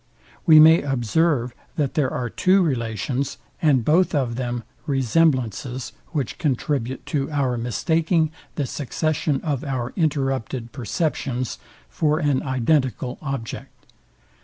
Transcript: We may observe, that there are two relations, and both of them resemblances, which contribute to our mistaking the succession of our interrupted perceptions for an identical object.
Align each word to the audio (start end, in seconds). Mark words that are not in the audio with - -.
We 0.47 0.59
may 0.59 0.81
observe, 0.81 1.53
that 1.75 1.93
there 1.93 2.11
are 2.11 2.27
two 2.27 2.63
relations, 2.63 3.37
and 3.61 3.85
both 3.85 4.15
of 4.15 4.35
them 4.35 4.63
resemblances, 4.87 5.93
which 6.07 6.39
contribute 6.39 7.05
to 7.05 7.29
our 7.29 7.55
mistaking 7.55 8.31
the 8.55 8.65
succession 8.65 9.41
of 9.41 9.63
our 9.63 9.93
interrupted 9.95 10.71
perceptions 10.71 11.59
for 11.87 12.17
an 12.17 12.41
identical 12.41 13.19
object. 13.21 13.91